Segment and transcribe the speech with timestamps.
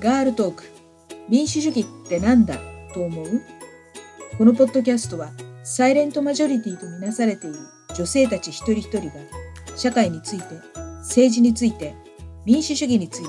[0.00, 0.62] ガールトーク。
[1.28, 2.56] 民主主義ってなんだ？
[2.94, 3.42] と思う？
[4.38, 5.32] このポッドキャストは
[5.64, 7.58] サイレントマジョリティとみなされている
[7.96, 9.14] 女性たち一人一人が
[9.76, 10.44] 社会について
[10.98, 11.96] 政治について
[12.44, 13.28] 民主主義について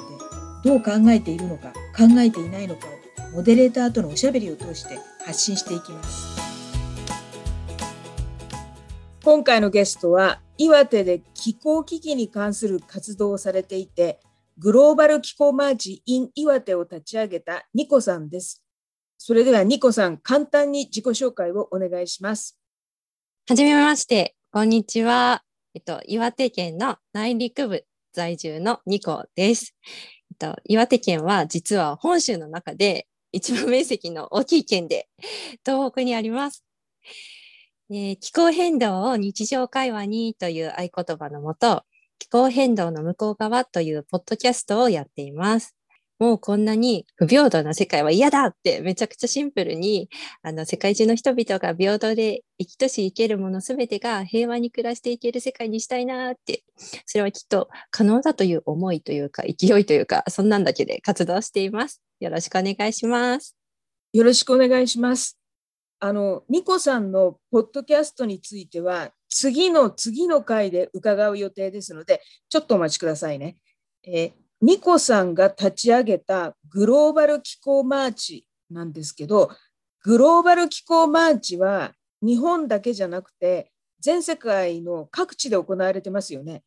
[0.63, 2.85] どう考えているのか考えていないのか
[3.31, 6.39] をモデレーターとのおしゃべりを通して発信していきます。
[9.23, 14.19] 今回のゲストは岩手で気候危機に関する活動をされていて
[14.61, 18.61] グローバル気候マーチ in 岩手を立ち上げたニコさんです。
[19.17, 22.59] それではニコさん、簡単に自己紹介をお願いします。
[23.47, 25.43] はじめまして、こんにちは。
[25.73, 29.77] えっと、岩手県の内陸部在住のニコです。
[30.31, 35.07] えっと、岩手県は実は本州の中で一番面積の大きい県で
[35.65, 36.65] 東北にあります。
[37.91, 41.83] えー、気候変動を日常会話にという合言葉のもと、
[42.19, 45.75] 気候変動の向こう側というポッドキャストをやっています。
[46.19, 50.09] もうこんなに不平等な世界は嫌だってめちゃくちゃシンプルに
[50.43, 56.63] あの世界中の人々が平等で生きとし生けるものすべてが平和に暮らしていける世界にしたいなって
[57.05, 62.01] それはきっと可能だという思いというか勢いというかそんなんだけで活動しています。
[62.19, 63.55] よろしくお願いします。
[64.11, 65.39] よろしくお願いします。
[66.01, 73.57] あの、ニコさんのポッドキャストについては、次の次の回で伺う予定ですので、ちょっとお待ちくださいね。
[74.03, 79.51] えー、ニコさんが立ち上げたグローバル気候マーチなんですけど、
[80.03, 86.63] グローバル気候マーチは日本だけじゃなくて、全世界の各地で行われてますよね。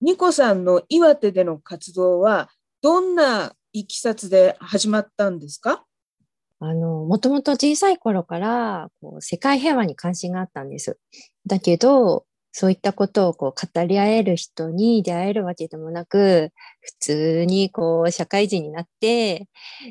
[0.00, 2.50] ニコさんの岩手での活動は、
[2.82, 5.84] どんないきさつで始まったんですか？
[6.64, 10.98] あの、もともと小さい頃からこう世界平和に関心があったんです。
[11.46, 19.48] だけど、そういったことをこう語り合える人に出会えるわけでもなく、普通にこう社会人になって、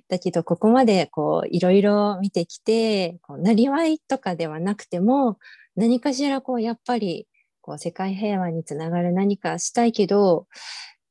[0.07, 5.37] だけどここまでこういろいろ見てきて、こうなりわいとかではなくても、
[5.75, 7.27] 何かしらこうやっぱり
[7.61, 10.47] こう世界平和につながる何かしたいけど、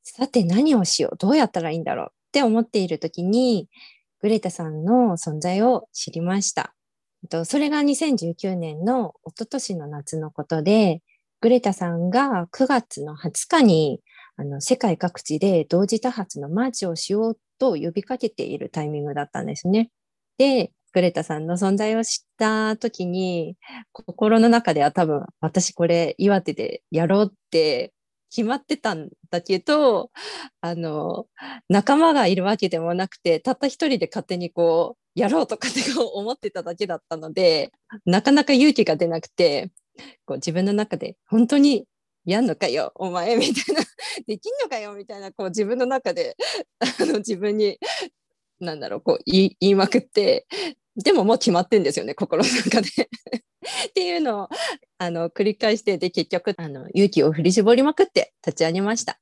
[0.02, 3.68] さて何をしようどうやったらいいんだろうって思っている時に、
[4.22, 6.74] グレタさんの存在を知りました。
[7.44, 11.02] それが2019年の一昨年の夏のことで、
[11.40, 14.00] グレタさんが9月の20日に
[14.36, 19.90] あの世界各地で同時多発のマーチをしようと呼びかけているタイミングだったんですね。
[20.38, 23.56] で、グレタさんの存在を知った時に、
[23.92, 27.92] 心の中では多分私これ岩手でやろうって
[28.34, 30.10] 決まってたんだけど、
[30.62, 31.26] あの、
[31.68, 37.72] 仲間がいるわけでもなくて、たった一人で勝手にこう、やろうとかって思ってただけだったので、
[38.06, 39.70] なかなか勇気が出なくて、
[40.24, 41.84] こう自分の中で本当に
[42.24, 43.82] やんのかよ、お前みたいな、
[44.26, 46.36] できんのかよみたいな、こう自分の中で、
[46.78, 47.78] あの自分に、
[48.60, 50.46] なんだろう、こう言いまくって、
[50.96, 52.88] でももう決まってんですよね、心の中で
[53.88, 54.48] っていうのを
[54.98, 59.18] あの繰り返して、で、結局、あの勇気を振り絞りまくって立ち上げました。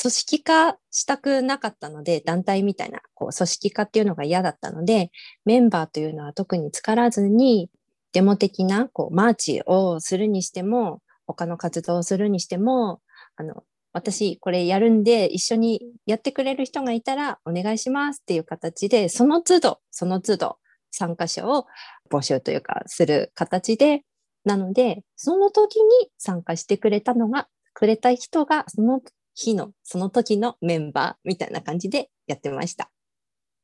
[0.00, 5.12] 組織化したくなかったので、団体みたいなこう組織化っていうのが嫌だったので、
[5.44, 7.70] メンバーというのは特に使わずに、
[8.12, 13.00] デモ的なこうマーチをするにしても、他の活動をするにしても、
[13.36, 20.58] あの私これやるんで一緒にやってくれる人がいたらお願いしますっていう形で、その都度、その都度
[20.94, 21.66] 参加者を
[22.10, 24.02] 募集というかする形で、
[24.44, 29.00] なので、その時に参加してくれたのが、くれた人がその
[29.34, 32.90] 日の、その時のメンバーみたいな感じでやってました。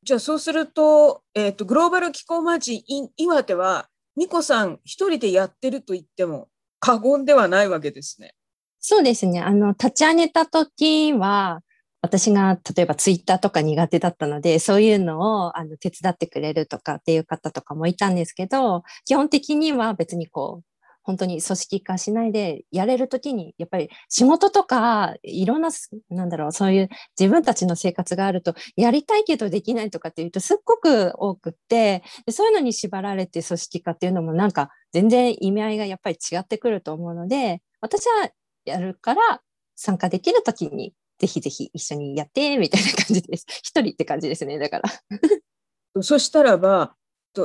[0.03, 2.83] じゃあそうすると、えっ、ー、と、グローバル気候マーチ
[3.17, 6.49] 岩手は、ニコさん一人でやってると言っても
[6.79, 8.33] 過言ではないわけですね。
[8.79, 9.39] そうですね。
[9.39, 11.61] あの、立ち上げた時は、
[12.01, 20.65] 私が例えばツイッターとか苦手だったので、そういうのをあの手伝ってくれるとかっていう方とかもいたんですけど、基本的には別にこう、
[21.03, 25.69] 本当に組織化しないでやれるときに、やっぱり仕事とか、いろんな、
[26.09, 38.29] なんだろう、そういう自分たちの生活があると、やりたいけどできないとかっていうとすっごく多くって、そういうのに縛られて組織化っていうのもなんか全然意味合いがやっぱり違ってくると思うので、私は
[38.65, 39.41] やるから
[39.75, 43.45] 参加できるときにぜひぜひ一緒にやってみたいな感じです。
[43.61, 44.89] 一人って感じですね、だから。
[46.01, 46.95] そしたらば、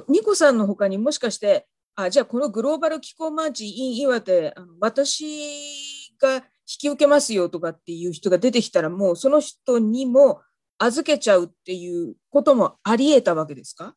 [0.09, 6.43] ニコさんのほかにもしかして、あじゃあこのグローバル気候マーチ in 岩手、あの私が引
[6.79, 10.41] き受けますよとかっていう人が出てきたら、もうその人にも
[10.79, 13.95] 預けちゃうっていうこともあり得たわけですか？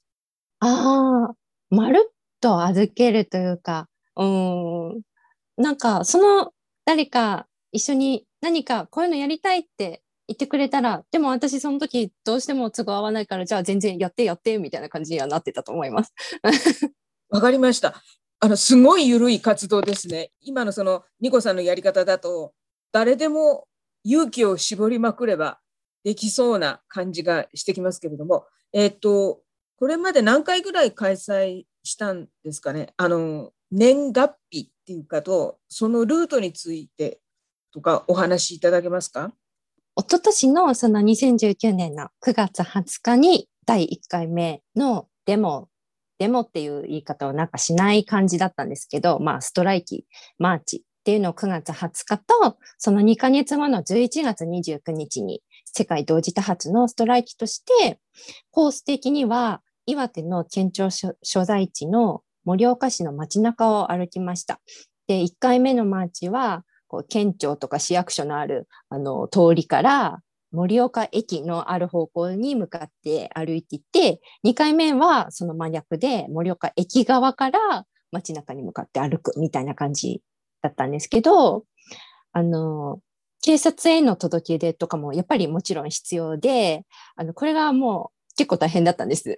[0.60, 1.36] ああ、
[1.70, 3.88] まるっと預けるというか、
[4.18, 5.02] うん、
[5.56, 6.52] なんかその
[6.84, 16.14] 誰か一緒に何かこういうのやりたいって言ってくれたら、でも私その時どうしても都合合わないから、じゃあ全然やってやってみたいな感じにはなってたと思います。
[17.30, 18.02] わかりました。
[18.40, 20.32] あの、すごい緩い活動ですね。
[20.42, 22.54] 今のそのニコさんのやり方だと、
[22.92, 23.68] 誰でも
[24.04, 25.60] 勇気を絞りまくれば
[26.04, 29.42] できそうな感じがしてきますけれども、えっ、と、
[29.78, 32.94] これまで何回ぐらい開催したんですかね？
[32.98, 37.20] あの、年月日っていうかと、そのルートについて
[37.72, 39.32] とかお話しいただけますか？
[39.98, 45.68] 一昨年のその2019年の9月20日に第1回目のデモ、
[46.20, 50.06] デモっていう言い方をなんかしない感じだったんですけど、まあストライキ、
[50.38, 58.00] マーチっていうのを9月20日と、その2ヶ月後の11月29日に世界同時多発のストライキとして、
[58.52, 61.16] コース的には岩手の県庁所
[61.46, 64.60] 在地の盛岡市の街中を歩きました。
[65.08, 70.20] で、1回目のマーチはこう県庁とか市役所のあるあの通りから
[70.52, 80.22] 盛岡駅のある方向に向かって歩いていって2回目はその真逆で盛岡駅側から街中に向かって歩くみたいな感じ
[80.62, 81.64] だったんですけど
[82.34, 83.00] あの
[83.42, 86.84] 警察への届け出とかもやっぱりもちろん必要で
[87.16, 89.36] あのこれがもう結構大変だったんです。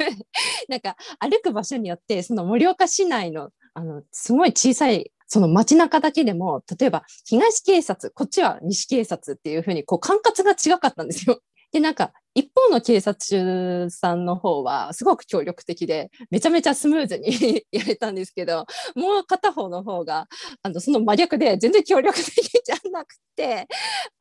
[0.68, 11.40] なんか歩く場所によってその盛岡市内のあのすごい小さいその街中だけでも、例えば東警察、こっちは西警察っていうふうに、こう管轄が違かったんですよ。
[11.72, 20.28] で、なんか、一方の警察署さんの方はすごく協力的で、めちゃめちゃスムーズに やれたんですけど、もう片方の方が、
[20.62, 23.66] あの、その真逆で全然協力的じゃなくて、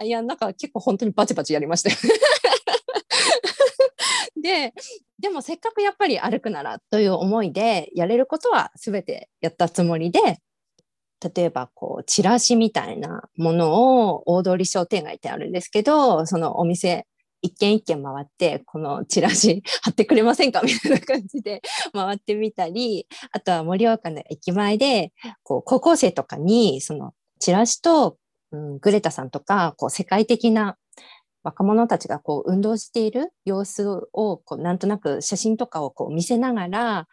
[0.03, 1.95] いや、なんか結構本当にバチバチやりましたよ。
[4.41, 4.73] で、
[5.19, 10.39] でもせっかくやっぱり歩くならという思いで、やれることは全てやったつもりで、
[11.35, 17.05] 例えばこうチラシみたいなものを大通り商店街ってあるんですけどそのお店
[17.41, 21.61] 一軒一軒回ってこのチラシ貼ってくれませんかみたいな感じで
[21.93, 25.11] 回ってみたりあとは盛岡の駅前で
[25.43, 28.17] こう高校生とかにそのチラシと、
[28.51, 30.77] うん、グレタさんとかこう世界的な
[31.43, 37.07] 若者たちがこう運動している様子をこうなんとなく写真とかをこう見せながら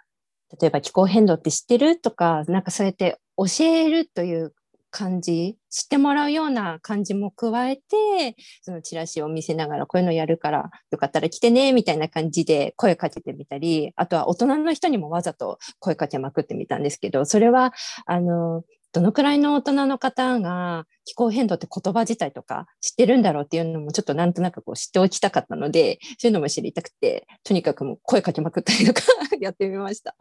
[0.60, 4.54] 例えば気候変動って知ってるとかなんかそうやって教えるという
[4.90, 17.72] 感じ知ってもらうような感じも加えてそのチラシを見せながらこういうのやるからよかったら来てねみたいな感じで声かけてみたりあとは大人の人にもわざと声かけまくってみたんですけどそれは
[18.04, 29.02] あのどのくらいの大人の方が気候変動って言葉自体とか知ってるんだろうっていうのもちょっとなんとなくこう知っておきたかったので、そういうのも知りたくて、とにかくもう声かけまくったりとか
[29.40, 30.16] やってみました。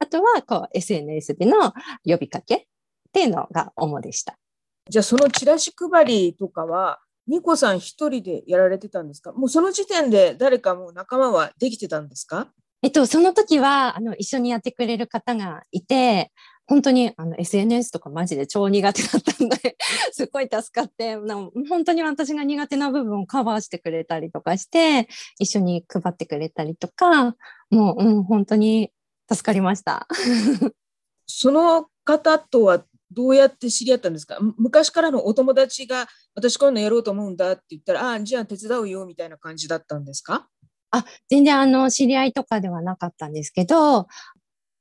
[0.00, 1.72] あとはこう SNS での
[2.04, 2.64] 呼びかけっ
[3.12, 4.36] ていうのが主でした。
[4.88, 9.32] じゃあそのチラシ配りとかは、ニコさん一人でやられてたんですか？
[9.32, 12.48] もうその時点で誰かもう仲間はできてたんですか？
[12.82, 16.30] えっと、その時は、あの、一緒にやってくれる方がいて、
[16.68, 19.76] 本当にあの SNS とかマジで超苦手だったんで
[20.12, 27.34] すっごい助かって本当に私が苦手な部分をカバーしてくれたりとかして一緒に配ってくれたりとか
[27.70, 28.92] もう、うん、本当に
[29.32, 30.06] 助かりました。
[31.26, 34.38] その方とはどうやって知り合ったんですか？
[34.58, 40.48] 昔からのお友達が私こういうのやろうと思うんだって言ったらああじゃあ手伝うよみたいな感じだったんですか？
[40.90, 44.06] あ全然あの知り合いとかではなかったんですけど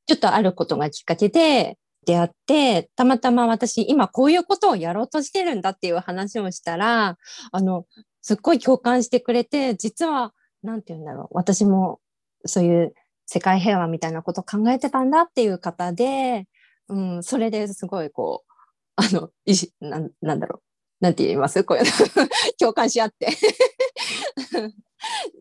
[0.07, 7.17] ちょっとあることがきっかけで出会って、たまたま私今こういうことをやろうとしてるんだっていう話をしたら、
[7.51, 7.85] あの、
[8.21, 10.33] すっごい共感してくれて、実は、
[10.63, 11.99] なんて言うんだろう、私も
[12.45, 12.93] そういう
[13.25, 16.45] 世界平和みたいなこと考えてたんだっていう方で、
[16.89, 18.51] うん、それですごいこう、
[18.95, 20.61] あの、いしななんだろ
[21.01, 21.63] う、なんて言います？
[21.65, 21.83] こういう
[22.57, 23.27] 共感し合って。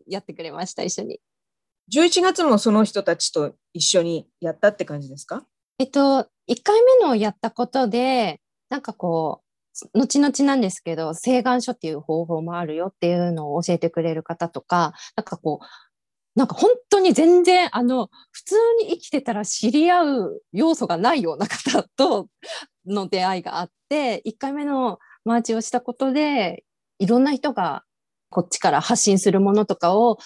[0.07, 1.19] やってくれました、一緒に。
[1.93, 5.43] 11月もその人たちと一緒にやったって感じですか？
[5.79, 9.41] えっと、1回目のやったことで、なんかこ
[9.93, 15.65] う、後々なんですけど、請願書っていう方法もあるよっていうのを教えてくれる方とか、なんかこう、
[16.39, 22.27] なんか本当に全然、あの、普通に生きてたら知り合う要素がないような方と
[22.87, 26.63] の出会いがあって、1回目のマーチをしたことで、
[26.99, 27.83] いろんな人が
[28.29, 30.19] こっちから発信するものとかを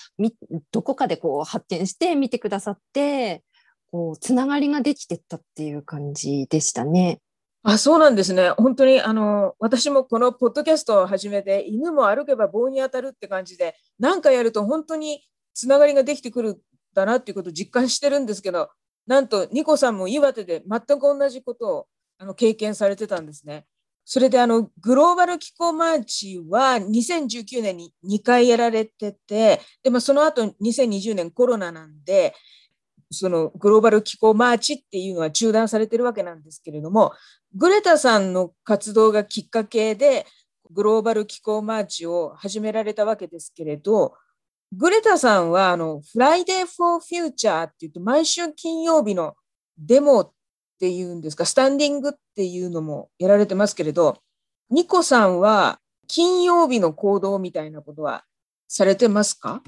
[0.71, 3.43] どこかでこう発見して見てくださって
[3.91, 7.19] こうつながりができてったっていう感じでしたね。
[7.63, 8.49] あそうなんですね。
[8.51, 16.57] 本当にあの私もこのポッドキャストを始めて犬も歩けば棒に当たるって感じで何かやると本当につながりができてくるん
[16.93, 18.69] だなっていうことを実感してるんですけど
[19.05, 23.65] なんとニコさんも岩手で全く同じことをあの経験されてたんですね。
[24.03, 32.33] それであのグローバル気候マーチは2019年に2回やられてて、でもその後2020年コロナなんで、
[33.11, 37.13] そのグローバル気候マーチっていうのは中断されてるわけなんですけれども、
[37.55, 40.25] グレタさんの活動がきっかけで
[40.71, 44.13] グローバル気候マーチを始められたわけですけれど、
[44.73, 49.35] グレタさんはあの Friday for Future って言って毎週金曜日の
[49.77, 50.33] デモ
[50.81, 54.17] っていうんですか、スタンディングっていうのもやられてますけれど、
[54.71, 58.23] ニコさんは金曜日の行動みたいなことは
[58.67, 59.61] されてますか？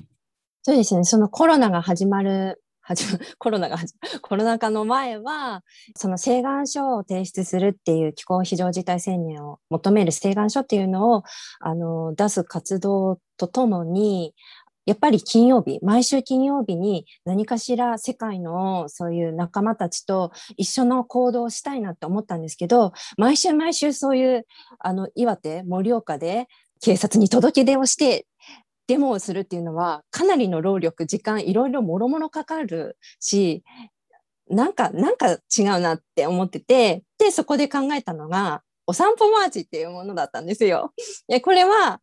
[0.63, 1.03] そうですね。
[1.03, 3.77] そのコロナが始まる始まコロナが
[4.21, 5.61] コロナ禍の前は
[5.95, 11.23] その請願書を提出するっていう気候非常事態宣言を求める請願書っていうのを
[11.59, 14.33] あの出す活動とともに
[14.85, 24.45] やっぱり金曜日、毎週金曜日に何かしら世界のそういう仲間たちと一緒の行動をしたいなって思ったんですけど、毎週毎週そういう
[24.79, 26.47] あの岩手、盛岡で
[26.81, 28.25] 警察に届け出をして
[28.87, 33.63] デモをするっていうのはかなりの労力、時間、いろいろもろもろかかるし、
[34.49, 40.93] なんか、なんか違うなって思ってて、で、そこで考えたのが、お散歩マーチっていうものだったんですよ。
[41.43, 42.01] これは、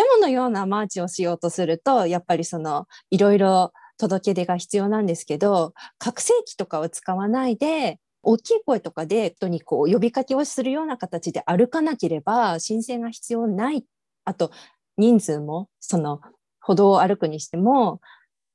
[0.00, 13.84] デモのようなマーチをしようとすると、やっぱりその、いろいろ届け出が必要なんですけど、拡声器とかを使わないで、大きい声とかで人にこう呼びかけをするような形で歩かなければ申請が必要ない。
[14.24, 14.52] あと、
[14.96, 16.22] 人数も、その
[16.60, 18.00] 歩道を歩くにしても、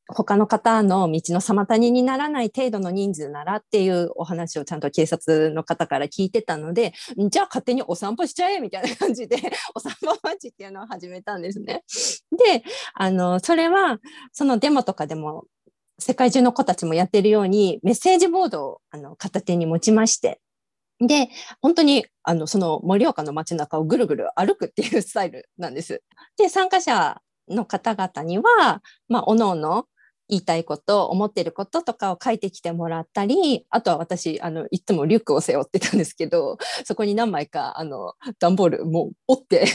[0.07, 6.93] 他の方の道の妨げにならない程度の人数ならっていうお話をちゃんと警察の方から聞いてたので、
[7.29, 9.37] じゃあ勝手にお散歩しちゃえみたいな感じで、
[9.73, 11.83] お散歩マッチっていうのを始めたんですね。
[12.31, 13.99] で、あの、それは、
[14.31, 15.45] そのデモとかでも、
[15.97, 20.39] 世界中の子たちもやってるように、メッセージボードをあの片手に持ちまして、
[20.99, 21.29] で、
[21.61, 26.03] 本当に、あの、その盛岡の街中をぐるぐる歩くっていうスタイルなんです。
[26.37, 29.87] で、参加者の方々には、まあ、おのおの
[30.29, 39.65] 言いたいこと、思ってることとかを書いてきてもらったり、あとは私、あの、いつもリュックを背負ってたんですけど、そこに何枚か、あの、段ボールもう折って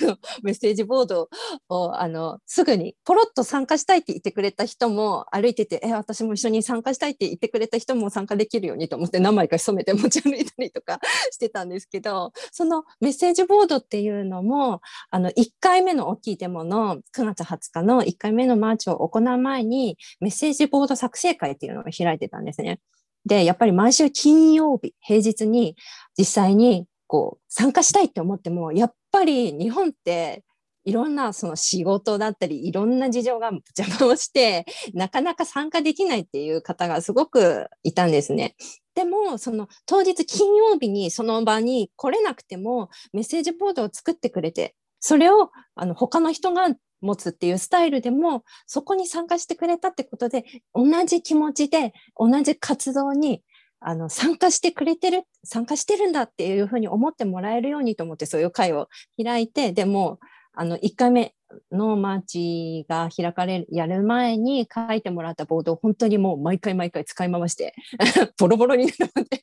[0.00, 1.28] の、メッセージボード
[1.68, 11.00] を、あの、すぐにポロッと参加したいって言ってくれた人も歩いてて、え、私も一緒に参加したいって言ってくれた人も参加できるようにと思って何枚か染めて持ち歩いたりとか
[11.30, 22.80] してたんですけど、そのメッセージボードっていうのも、あの、1回目の大きいデモの9月20日の1回目のマーチを行う前に、メッセージボード作成会っていうのを開いてたんですね。
[23.26, 25.76] で、やっぱり毎週金曜日、平日に
[26.16, 30.42] 実際にこう参加したいって思っても、やっぱり日本って
[30.84, 38.56] いろんなその仕事だったりいろんな事情が邪魔をして なかなか参加できないっていう方がすごくいたんですね。
[38.94, 46.68] でもその当日金曜日にその場に来れなくてもメッセージボードを作ってくれてそれをあの他の人が
[47.00, 50.44] 持つっていうスタイルでもそこに参加してくれたってことで
[50.74, 53.42] 同じ気持ちで同じ活動に
[53.86, 58.88] あの参加してくれてる参加してるんだっていうふうに思ってもらえるようにと思ってそういう会を
[59.22, 60.18] 開いてでも
[60.54, 61.34] あの1回目
[61.70, 67.74] のマーチが開かれるやる前に書いてもらったボードを本当にもう毎回毎回使い回して
[68.38, 69.42] ボロボロになって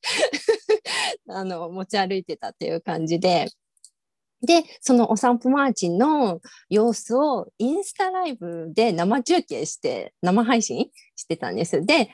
[1.30, 3.48] あの持ち歩いてたっていう感じで。
[4.44, 11.86] で、そのお散歩マーチの様子をインスタライブで生中継して、生配信してたんです。
[11.86, 12.10] で、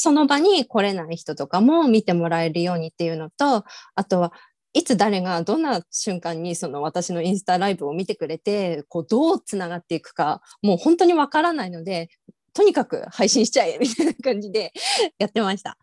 [0.00, 3.64] その場に来れない人とかも見てもらえるようにっていうのと、
[3.94, 4.32] あとは
[4.72, 12.08] いつ誰がどんな瞬間にその私のインスタライブを見てくれて、こうどうつながっていくか、もう本当にわからないので、
[12.52, 14.72] とにかく配信しちゃえみたいな感じで
[15.18, 15.76] やってました。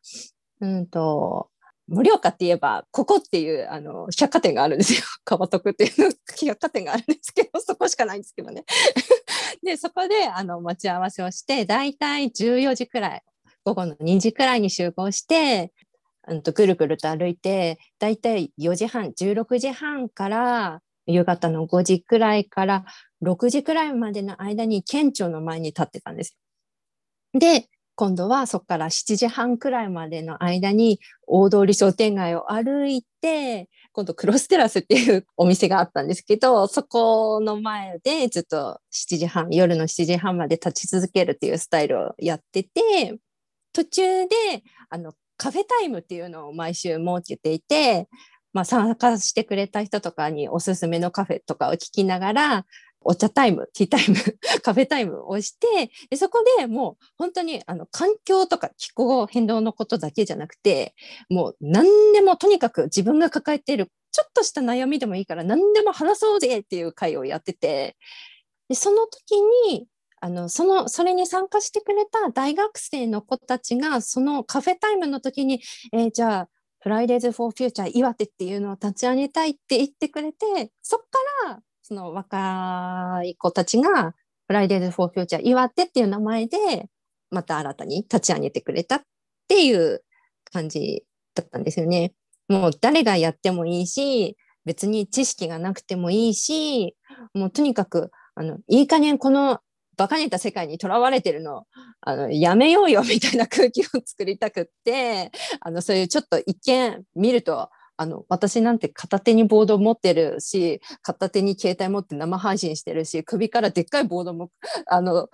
[0.62, 1.50] うんと、
[1.88, 5.02] 盛岡って言えば、ここっていうあの百貨店があるんですよ。
[5.24, 6.12] 川徳っていうの
[6.46, 8.64] 百貨店があるんですけど、そこしかないんですけどね。
[9.64, 13.24] で、そこであの待ち合わせをして、だいたい14時くらい
[13.68, 15.74] 午後の2時くらいに集合して、
[16.26, 22.86] うんと、ぐるぐると歩いて、だいたい4時半、16時半から夕方の5時くらいから
[23.22, 26.38] 6時くらいまでの間に県庁の前に立ってたんです
[27.34, 43.18] で、今度はそこから7時半くらいまでの間に大通り商店街を歩いて、今度クロステラスっていうお店があったんですけど、そこの前でずっと7時半、夜の7時半まで立ち続けるっていうスタイルをやってて、
[43.78, 48.08] 途中であのカフェタイムっていうのを毎週設けていて、
[48.54, 52.66] まあ、参加してくれた人とかにおすすめのカフェとかを聞きながら、
[53.02, 54.16] お茶タイム、ティータイム、
[54.64, 60.96] カフェタイムをしてで、そこでもう本当にあの環境とか気候変動のことだけじゃなくて、
[61.30, 67.96] もう何でもとにかく自分が抱えているちょっとした悩みでもいいから何でも話そうぜっていう会をやってて
[68.70, 69.88] でその時に
[70.20, 75.62] あのそのそれに参加してくれた大学生の子たちがそのカフェタイムの時に、
[75.94, 81.00] えー、じゃあフライデーズ・フォー・フューチャー岩手っていうのを立ち上げたいって言ってくれてそっ
[81.46, 84.14] からその若い子たちが
[84.48, 86.58] フライデーズ・フォー・フューチャー岩手っていう名前で
[87.30, 89.02] また新たに立ち上げてくれたっ
[89.48, 90.04] ていう
[90.52, 91.04] 感じ
[91.36, 92.14] だったんですよね。
[92.48, 96.96] もう誰がやってもいいし別に知識がなくてもいいし
[97.34, 99.60] もうとにかくあのいい加減この
[99.98, 101.66] バカげた世界にとらわれてるの
[102.02, 114.52] あのやめようよみたいな空気を作りたくってあのそういうちょっと一見見るとあの私なんて片手にボード持ってるし片手に携帯持って生配信してるし首からでっかいボードも
[114.86, 115.30] あの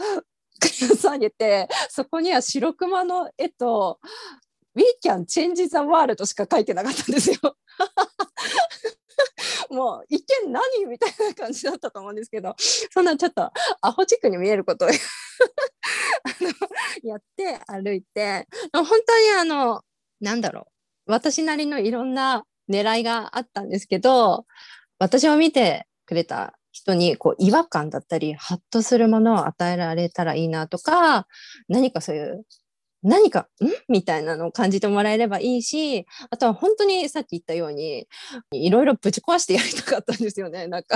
[0.62, 4.00] 下げてそこには白熊の絵と
[4.76, 7.38] 「We can change the world」しか書いてなかったんですよ。
[9.70, 13.52] もう一見何みたいな感じだったと思うんですけどそんなちょっと
[13.82, 14.90] アホチックに見えることを
[17.04, 19.82] やって歩いて本当にあの
[20.20, 20.68] なんだろ
[21.08, 24.46] う私なりのいろんな狙いがあったんですけど
[25.00, 31.28] 私を見てくれた人にこう違和感だったりハッとするものを与えられたらいいなとか
[31.68, 32.46] 何かそういう
[33.04, 33.68] 何か、ん？
[33.90, 38.08] みたいなのを感じてもらえればいいし、あとは本当にさっき言ったように、
[38.52, 40.68] いろいろぶち壊してやりたかったんですよね。
[40.68, 40.96] なんか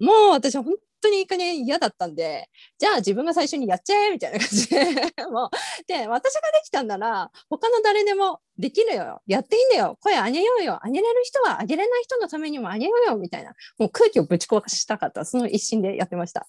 [0.00, 2.48] もう私は本当にいい加減嫌だったんで、
[2.78, 4.84] じゃあ自分が最初にやっちゃえみたいな感じで
[5.30, 5.50] もう、
[5.86, 9.20] で、私ができたんなら、他の誰でもできるよ。
[9.26, 9.98] やっていいんだよ。
[10.00, 10.80] 声上げようよ。
[10.84, 13.16] 上げれる人は上げれない人のためにも上げようよ。
[13.16, 13.52] みたいな。
[13.78, 15.24] もう空気をぶち壊したかった。
[15.24, 16.46] その一心でやってました。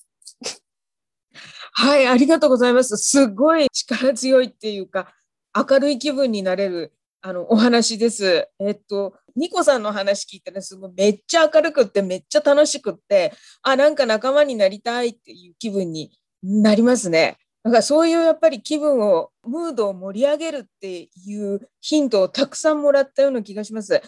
[1.73, 2.97] はい、ありがとうございます。
[2.97, 5.13] すごい力強いっていうか、
[5.55, 8.47] 明るい気分になれるあのお話です。
[8.59, 16.11] えっと、ニコさんの話聞いたらすごいめっちゃ明るくってめっちゃ楽しくって、あ、なんか仲間になりたいっていう気分に
[16.43, 17.37] なりますね。
[17.63, 24.01] だからそういうやっぱり気分を、ムードを盛り上げるっていうヒントをたくさんもらったような気がします。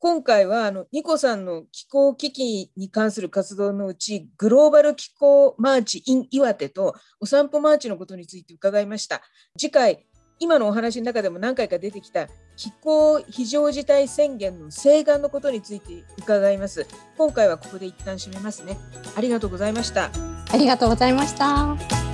[0.00, 9.20] 今回はあのニコさんの気候危機に関する活動のうちグローバル気候マーチ in 岩手とお散歩マーチのことについて伺いました。
[9.58, 10.06] 次回
[10.38, 16.86] 今のお話の中でも何回か出てきた気候非常事態宣言の請願のことについて伺います。
[17.18, 18.78] 今回はここで一旦締めますね。
[19.16, 20.10] ありがとうございました。
[20.50, 22.09] ありがとうございました。